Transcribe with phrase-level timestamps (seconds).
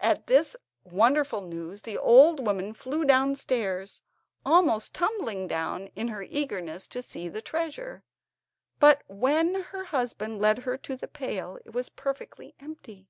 [0.00, 4.02] At this wonderful news the old woman flew downstairs,
[4.44, 8.02] almost tumbling down ill her eagerness to see the treasure;
[8.80, 13.06] but when her husband led her to the pail it was perfectly empty!